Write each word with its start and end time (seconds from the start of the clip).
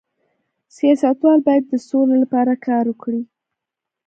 سیاستوال 0.75 1.39
باید 1.47 1.63
د 1.67 1.73
سولې 1.87 2.15
لپاره 2.23 2.53
کار 2.67 2.83
وکړي 2.87 3.21